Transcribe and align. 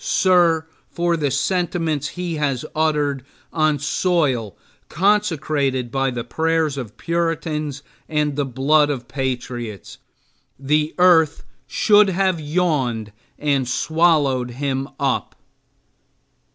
Sir, 0.03 0.65
for 0.89 1.15
the 1.15 1.29
sentiments 1.29 2.07
he 2.17 2.37
has 2.37 2.65
uttered 2.75 3.23
on 3.53 3.77
soil 3.77 4.57
consecrated 4.89 5.91
by 5.91 6.09
the 6.09 6.23
prayers 6.23 6.75
of 6.75 6.97
Puritans 6.97 7.83
and 8.09 8.35
the 8.35 8.43
blood 8.43 8.89
of 8.89 9.07
patriots, 9.07 9.99
the 10.57 10.95
earth 10.97 11.43
should 11.67 12.09
have 12.09 12.39
yawned 12.39 13.11
and 13.37 13.67
swallowed 13.69 14.49
him 14.49 14.89
up. 14.99 15.35